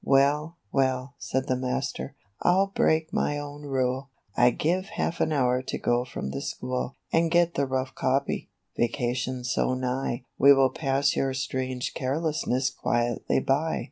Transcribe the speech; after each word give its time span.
"Well, 0.17 0.57
well," 0.71 1.13
said 1.19 1.45
the 1.45 1.55
master, 1.55 2.15
I'll 2.41 2.65
break 2.73 3.13
my 3.13 3.37
own 3.37 3.61
rule; 3.67 4.09
I 4.35 4.49
give 4.49 4.85
half 4.85 5.21
an 5.21 5.31
hour 5.31 5.61
to 5.61 5.77
go 5.77 6.05
from 6.05 6.31
the 6.31 6.41
school 6.41 6.95
And 7.13 7.29
get 7.29 7.53
the 7.53 7.67
rough 7.67 7.93
copy. 7.93 8.49
Vacation's 8.75 9.51
so 9.53 9.75
nigh, 9.75 10.23
We 10.39 10.55
will 10.55 10.71
pass 10.71 11.15
your 11.15 11.35
strange 11.35 11.93
carelessness 11.93 12.71
quietly 12.71 13.41
by." 13.41 13.79